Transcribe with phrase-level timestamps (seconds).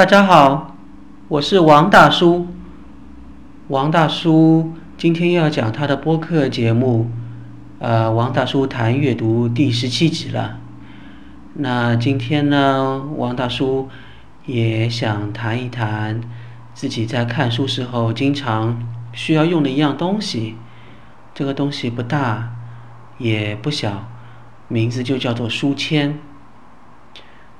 [0.00, 0.78] 大家好，
[1.28, 2.46] 我是王大叔。
[3.68, 7.10] 王大叔今天要讲他的播客节目，
[7.78, 10.58] 呃，王大叔谈阅读第十七集了。
[11.52, 13.90] 那今天呢，王大叔
[14.46, 16.22] 也想谈一谈
[16.72, 18.82] 自己在看书时候经常
[19.12, 20.56] 需要用的一样东西。
[21.34, 22.54] 这个东西不大，
[23.18, 24.08] 也不小，
[24.66, 26.18] 名字就叫做书签。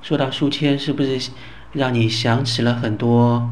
[0.01, 1.29] 说到书签，是不是？
[1.73, 3.49] 让你想起了很多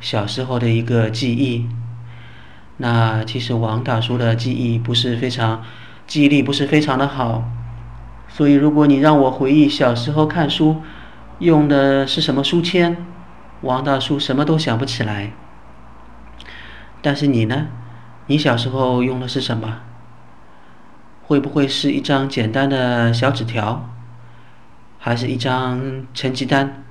[0.00, 1.68] 小时候的一个记忆。
[2.78, 5.62] 那其实王大叔的记忆不是非常，
[6.06, 7.44] 记忆力不是非常的好，
[8.28, 10.82] 所以如果你让我回忆小时候看书
[11.38, 12.96] 用的是什么书签，
[13.60, 15.32] 王大叔什么都想不起来。
[17.00, 17.68] 但是你呢？
[18.26, 19.80] 你小时候用的是什么？
[21.22, 23.88] 会不会是一张简单的小纸条，
[24.98, 26.81] 还是一张成绩单？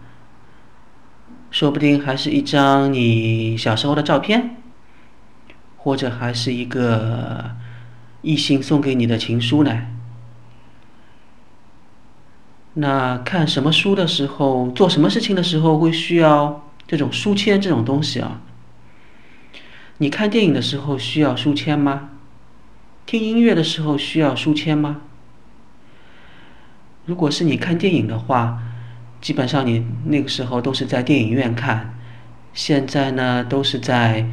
[1.51, 4.55] 说不定还是一张你小时候的照片，
[5.77, 7.51] 或者还是一个
[8.21, 9.85] 异性送给你的情书呢。
[12.75, 18.39] 那看什么书的时候，做什么事情的时候会需要这种书签这种东西啊？
[19.97, 22.11] 你看电影的时候需要书签吗？
[23.05, 25.01] 听音乐的时候需要书签吗？
[27.05, 28.63] 如果是你看电影的话。
[29.21, 31.93] 基本上你那个时候都是在电影院看，
[32.53, 34.25] 现在呢都是在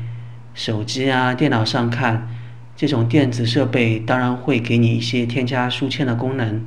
[0.55, 2.28] 手机啊、电脑上看。
[2.75, 6.64] 这种电子设备当然会给你一些添加书签的功能，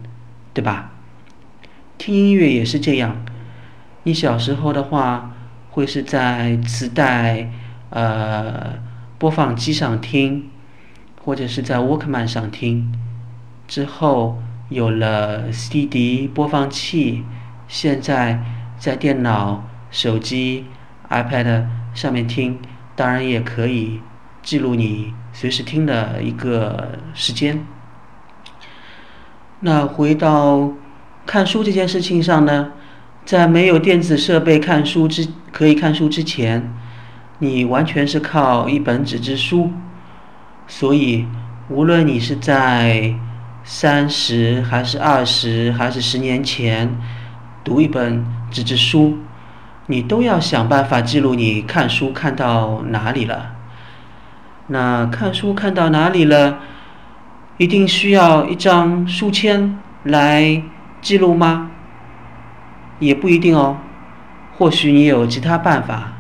[0.54, 0.92] 对吧？
[1.98, 3.26] 听音乐也是这样。
[4.04, 5.36] 你小时候的话
[5.70, 7.50] 会是在磁带、
[7.90, 8.74] 呃
[9.18, 10.50] 播放机上听，
[11.24, 12.92] 或者是在 Walkman 上听。
[13.68, 17.24] 之后有了 CD 播放器。
[17.72, 18.44] 现在
[18.78, 20.66] 在电脑、手机、
[21.10, 22.60] iPad 上面听，
[22.98, 24.02] 当然也可以
[24.44, 27.66] 记录你随时听的一个时间。
[29.62, 30.74] 那回到
[31.26, 32.74] 看书这件事情上呢，
[33.24, 36.74] 在没有电子设备看书之可以看书之前，
[37.40, 39.72] 你完全是靠一本纸质书。
[40.68, 41.26] 所以，
[41.70, 43.16] 无论你是在
[43.64, 46.98] 三十还是二十还是十年前。
[47.64, 49.20] 读一本纸质书，
[49.86, 53.56] 你都要想办法记录你看书看到哪里了。
[54.68, 56.58] 那看书看到哪里了，
[57.58, 60.64] 一定需要一张书签来
[61.02, 61.70] 记录吗？
[63.00, 63.78] 也不一定哦。
[64.58, 66.14] 或许你有其他办法，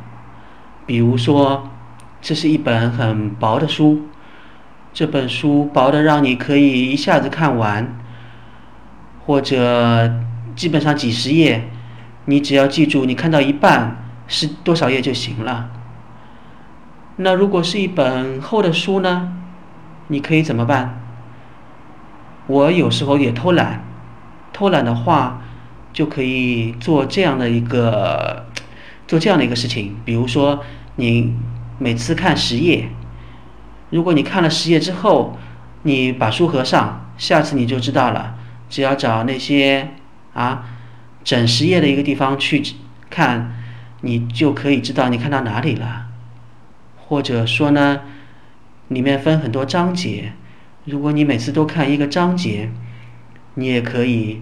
[0.86, 1.70] 比如说，
[2.22, 4.02] 这是一本很薄的书，
[4.94, 7.98] 这本书薄的让你可以一下子看完，
[9.26, 10.12] 或者。
[10.56, 11.70] 基本上几十页，
[12.26, 15.70] 你只要记住你看到一半是多少页就行了。
[17.18, 19.34] 那如果是一本厚的书呢？
[20.08, 21.02] 你可以怎么办？
[22.48, 23.84] 我有时候也偷懒，
[24.52, 25.42] 偷懒的话
[25.94, 28.48] 就可以做这样的一个
[29.08, 29.96] 做这样的一个事情。
[30.04, 30.64] 比如说，
[30.96, 31.34] 你
[31.78, 32.90] 每次看十页，
[33.90, 35.38] 如果你看了十页之后，
[35.84, 38.36] 你把书合上，下次你就知道了。
[38.70, 39.92] 只要找那些。
[40.34, 40.66] 啊，
[41.24, 42.64] 整十页的一个地方去
[43.10, 43.54] 看，
[44.02, 46.08] 你就可以知道你看到哪里了。
[46.98, 48.02] 或者说呢，
[48.88, 50.34] 里面分很多章节，
[50.86, 52.70] 如果你每次都看一个章节，
[53.56, 54.42] 你也可以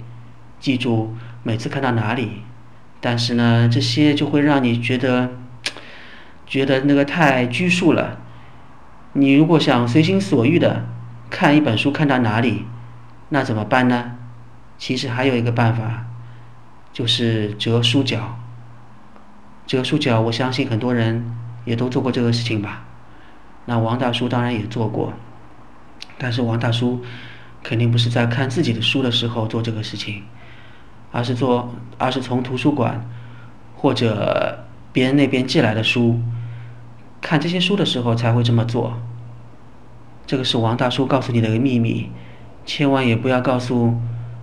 [0.59, 2.43] 记住每次看到哪里。
[3.01, 5.31] 但是呢，这些就会让你觉得
[6.45, 8.19] 觉得那个太拘束了。
[9.13, 10.85] 你如果想随心所欲的
[11.31, 12.65] 看一本书看到哪里，
[13.29, 14.17] 那怎么办呢？
[14.79, 16.07] 其实还有一个办法，
[16.91, 18.39] 就是折书角。
[19.67, 21.35] 折书角，我相信很多人
[21.65, 22.85] 也都做过这个事情吧。
[23.65, 25.13] 那王大叔当然也做过，
[26.17, 27.03] 但是王大叔
[27.61, 30.23] 肯定不是在看自己的书的时候做这个事情，
[31.11, 33.07] 而是做，而是从图书馆
[33.75, 36.19] 或者别人那边借来的书，
[37.21, 38.97] 看这些书的时候才会这么做。
[40.25, 42.09] 这个是王大叔告诉你的一个秘密，
[42.65, 43.99] 千万也不要告诉。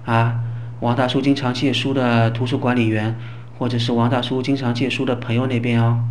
[0.06, 0.40] 啊，
[0.80, 3.18] 王大叔经常借书的图书管理员，
[3.58, 6.04] 或者是王大叔经常借书的朋友那边哦。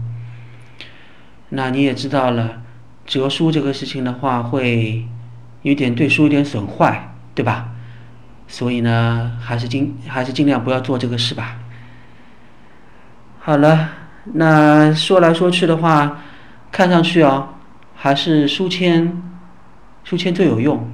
[1.49, 2.61] 那你也知道了，
[3.05, 5.05] 折书这个事情的话，会
[5.61, 7.69] 有点对书有点损坏，对吧？
[8.47, 11.57] 所以呢，还是尽还是尽量不要做这个事吧。
[13.39, 13.89] 好了，
[14.33, 16.21] 那说来说去的话，
[16.71, 17.49] 看上去哦，
[17.95, 19.21] 还是书签，
[20.03, 20.87] 书签最有用。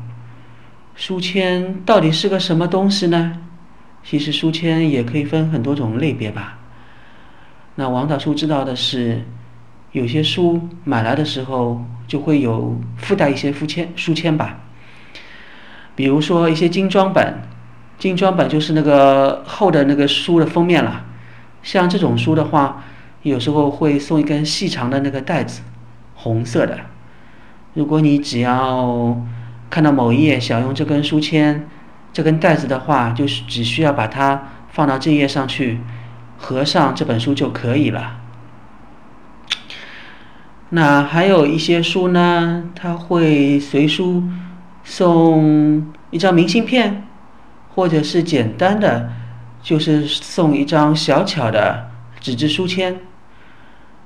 [1.02, 3.40] 书签到底是个什么东西呢？
[4.04, 6.60] 其实书签也可以分很多种类别吧。
[7.74, 9.26] 那王大叔知道的是，
[9.94, 14.60] 有些书买来的时候就会有附带一些书签书签吧，
[15.96, 17.34] 比如说一些精装本，
[17.98, 21.08] 精装本就是那个厚的那个书的封面了。
[21.64, 22.84] 像这种书的话，
[23.24, 25.64] 有时候会送一根细长的那个带子，
[26.14, 26.80] 红色的。
[27.74, 29.20] 如果你只要
[29.72, 31.68] 看到某一页想用这根书签、
[32.14, 35.80] 这根带子的话，就是只需要把它放到这页上去，
[36.38, 38.20] 合上这本书就可以了。
[40.70, 44.24] 那还有一些书呢，它会随书
[44.84, 47.08] 送一张明信片，
[47.74, 49.10] 或者是简单的。
[49.64, 53.00] 就是送一张小巧的纸质书签，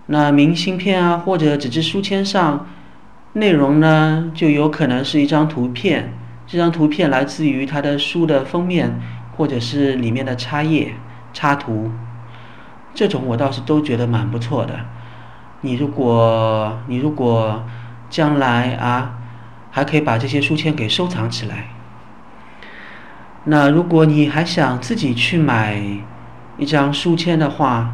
[0.08, 2.68] 那明信片啊或者纸质书签上，
[3.38, 6.14] 内容呢就有可能是一张图片，
[6.48, 8.98] 这张图片来自于它的书的封面
[9.36, 10.94] 或者是里面的插页
[11.34, 11.92] 插图，
[12.94, 14.80] 这种我倒是都觉得蛮不错的。
[15.60, 17.66] 你如果你如果
[18.10, 19.18] 将来啊，
[19.70, 21.68] 还可以把这些书签给收藏起来。
[23.44, 25.78] 那如果你还想自己去买
[26.58, 27.94] 一张书签的话，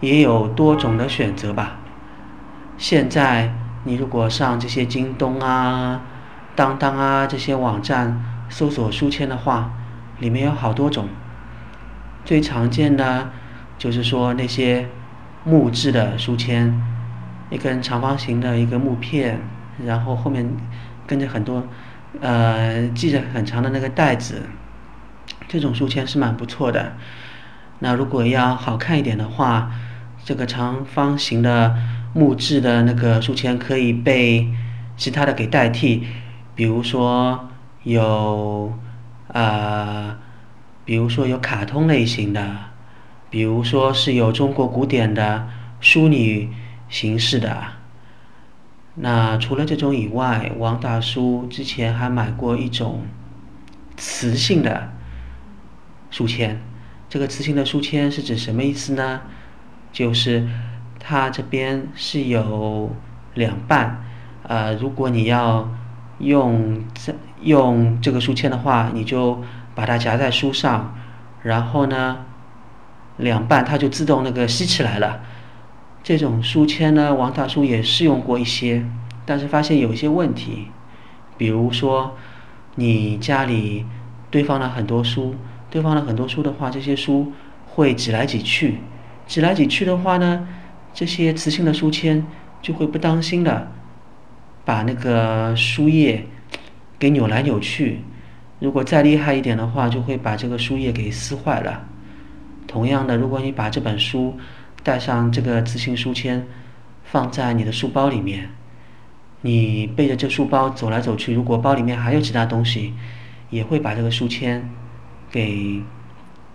[0.00, 1.78] 也有多种的选择吧。
[2.76, 3.54] 现在
[3.88, 6.02] 你如果上这些京东啊、
[6.54, 9.70] 当当啊这些网站搜索书签的话，
[10.18, 11.08] 里面有好多种。
[12.22, 13.30] 最常见的，
[13.78, 14.90] 就是说那些
[15.42, 16.78] 木质的书签，
[17.48, 19.40] 一根长方形的一个木片，
[19.82, 20.46] 然后后面
[21.06, 21.66] 跟着很多
[22.20, 24.42] 呃系着很长的那个带子。
[25.48, 26.92] 这种书签是蛮不错的。
[27.78, 29.70] 那如果要好看一点的话，
[30.22, 31.74] 这个长方形的
[32.18, 34.48] 木质的那个书签可以被
[34.96, 36.02] 其他的给代替，
[36.56, 37.48] 比如说
[37.84, 38.76] 有
[39.28, 40.18] 啊，
[40.84, 42.56] 比如说有卡通类型的，
[43.30, 45.48] 比如说是有中国古典的
[45.78, 46.50] 淑女
[46.88, 47.62] 形式的。
[48.96, 53.06] 那除了这种以外，王大叔之前还买过一种
[53.96, 54.92] 磁性的。
[56.10, 56.60] 书签，
[57.08, 59.20] 这个磁性的书签是指什么意思呢？
[59.92, 60.48] 就是
[61.08, 62.94] 它这边是有
[63.32, 64.04] 两半，
[64.42, 65.66] 呃，如果你要
[66.18, 69.42] 用这用这个书签的话，你就
[69.74, 70.94] 把它夹在书上，
[71.42, 72.18] 然后呢，
[73.16, 75.20] 两半它就自动那个吸起来了。
[76.02, 78.84] 这种书签呢，王大叔也试用过一些，
[79.24, 80.66] 但是发现有一些问题，
[81.38, 82.18] 比如说
[82.74, 83.86] 你家里
[84.30, 85.34] 堆放了很多书。
[85.70, 87.32] 堆放了很多书的话，这些书
[87.66, 88.80] 会挤来挤去，
[89.26, 90.46] 挤来挤去的话呢，
[90.98, 92.26] 这些磁性的书签
[92.60, 93.70] 就会不当心的
[94.64, 96.26] 把那个书页
[96.98, 98.00] 给扭来扭去。
[98.58, 101.86] 如果再厉害一点的话，就会把这个书页给撕坏了。
[102.66, 104.36] 同样的，如果你把这本书
[104.82, 106.44] 带上这个磁性书签，
[107.04, 108.50] 放在你的书包里面，
[109.42, 112.92] 你背着这书包走来走去，如果包里面还有其他东西，
[113.50, 114.68] 也会把这个书签。
[115.30, 115.80] 给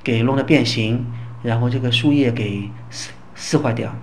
[0.04, 1.06] 给弄得变形，
[1.44, 3.96] 然后这个书页给撕撕坏掉，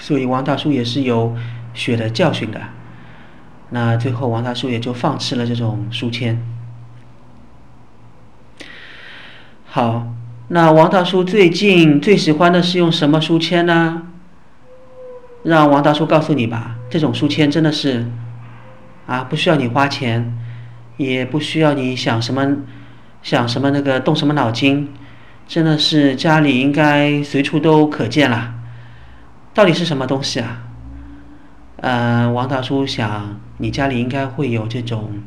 [0.00, 1.36] 所以王大叔也是有
[1.72, 2.60] 血的教训的。
[3.68, 6.42] 那最后王大叔也就放弃了这种书签。
[9.66, 10.08] 好，
[10.48, 14.02] 那王大叔最近最喜欢的是用什么书签呢？
[15.44, 18.10] 让王大叔告诉你吧，这种书签真的是
[19.06, 20.36] 啊，不需要你花钱，
[20.96, 22.56] 也不需要你想什么。
[23.22, 24.88] 想什么那个动什么脑筋，
[25.46, 28.54] 真的是家里应该随处都可见了。
[29.52, 30.62] 到底是什么东西啊？
[31.76, 35.22] 呃，王大叔想你家里应该会有这种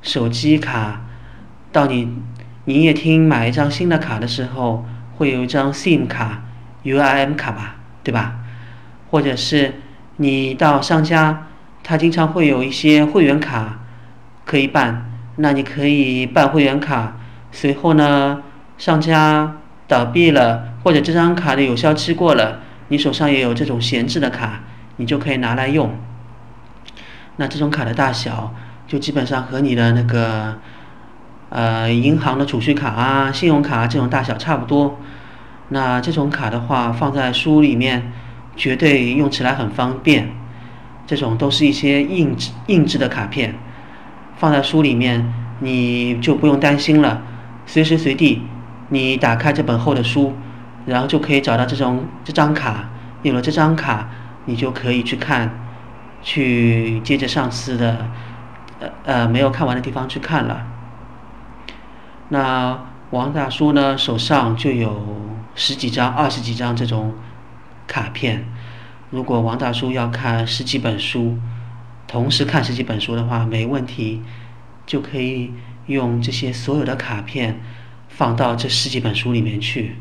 [0.00, 1.02] 手机卡，
[1.70, 2.16] 到你
[2.66, 4.84] 营业厅买一张新的卡的时候，
[5.16, 6.42] 会有一张 SIM 卡、
[6.84, 8.36] UIM 卡吧，对吧？
[9.10, 9.74] 或者是
[10.16, 11.48] 你到商家，
[11.82, 13.80] 他经常会有一些会员卡
[14.44, 15.10] 可以办。
[15.36, 17.16] 那你可以办会员卡，
[17.50, 18.42] 随后呢，
[18.78, 19.56] 商家
[19.88, 22.60] 倒闭了，或者这张卡的有效期过了，
[22.92, 24.60] 你手上也有这种闲置的卡，
[24.96, 25.96] 你就可以拿来用。
[27.36, 28.52] 那这种卡的大小，
[28.86, 30.58] 就基本上和你的那个，
[31.48, 34.98] 呃，银行的储蓄卡啊、信用卡这种大小差不多。
[35.70, 38.12] 那这种卡的话，放在书里面，
[38.56, 40.28] 绝对用起来很方便。
[41.06, 43.54] 这种都是一些硬质硬质的卡片。
[44.36, 47.22] 放在书里面，你就不用担心了。
[47.64, 48.42] 随时随地，
[48.90, 50.34] 你打开这本厚的书，
[50.86, 52.88] 然后就可以找到这种这张卡。
[53.22, 54.08] 有了这张卡，
[54.46, 55.48] 你就可以去看，
[56.22, 58.08] 去接着上次的
[58.80, 60.66] 呃呃没有看完的地方去看了。
[62.30, 62.78] 那
[63.10, 67.14] 王大叔呢，手上就有十几张、二十几张这种
[67.86, 68.44] 卡片。
[69.10, 71.38] 如果王大叔要看十几本书，
[72.08, 74.22] 同时看十几本书的话，没问题，
[74.84, 75.52] 就可以
[75.86, 77.60] 用这些所有的卡片
[78.08, 79.98] 放到这十几本书里面去，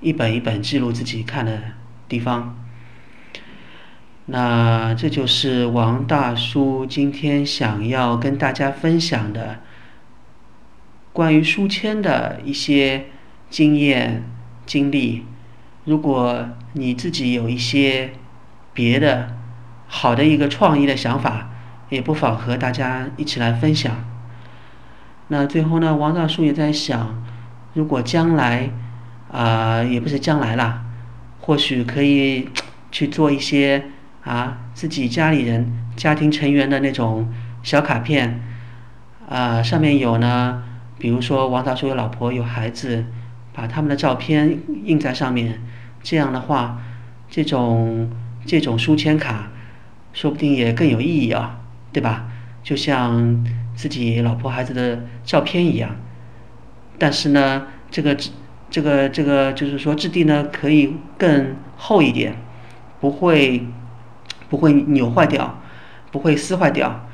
[0.00, 1.60] 一本一本记录自己看的
[2.08, 2.56] 地方。
[4.26, 9.58] 那这就是王大叔今天想要跟大家分享的
[11.12, 13.06] 关于书签的一些
[13.48, 14.22] 经验
[14.64, 15.26] 经历。
[15.84, 18.12] 如果你自己有一些
[18.72, 19.36] 别的
[19.88, 21.50] 好的一个创意的想法，
[21.88, 24.04] 也不妨和大家一起来分享。
[25.28, 27.20] 那最后呢，王大叔也在想，
[27.74, 28.70] 如果将来
[29.32, 30.84] 啊，也不是将来啦，
[31.40, 32.48] 或许可以
[32.90, 33.84] 去做一些。
[34.22, 37.32] 啊，自己家里人、家庭成员的那种
[37.62, 38.38] 小卡片，
[39.26, 40.62] 啊，上面有呢，
[40.98, 43.06] 比如说王大叔有老婆有孩子，
[43.54, 45.62] 把他们的照片印在上面，
[46.02, 46.82] 这样的话，
[47.30, 48.10] 这种
[48.44, 49.48] 这种书签卡，
[50.12, 51.58] 说不定也更有意义啊，
[51.90, 52.28] 对吧？
[52.62, 53.42] 就像
[53.74, 55.96] 自己老婆孩子的照片一样，
[56.98, 58.14] 但是呢，这个
[58.70, 62.36] 这个这个就是说质地呢可以更厚一点，
[63.00, 63.66] 不会。
[64.48, 65.60] 不会扭坏掉，
[66.10, 67.06] 不会撕坏掉，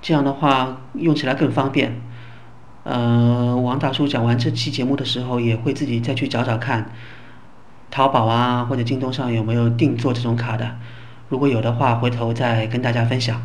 [0.00, 2.00] 这样的话用起来更方便。
[2.84, 6.92] 呃，王大叔讲完这期节目的时候，也会自己再去找找看，
[7.90, 10.76] 淘宝啊或者京东上有没有定做这种卡的。
[11.28, 13.42] 如果有的话，回头再跟大家分享。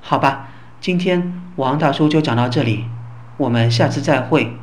[0.00, 0.50] 好吧，
[0.80, 2.84] 今天王大叔就讲到这里，
[3.38, 4.58] 我们下次再会。